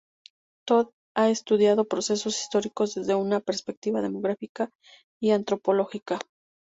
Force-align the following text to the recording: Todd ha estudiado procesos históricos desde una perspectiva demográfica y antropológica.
Todd 0.67 0.87
ha 1.15 1.29
estudiado 1.29 1.85
procesos 1.87 2.41
históricos 2.41 2.95
desde 2.95 3.13
una 3.13 3.39
perspectiva 3.39 4.01
demográfica 4.01 4.71
y 5.21 5.29
antropológica. 5.29 6.17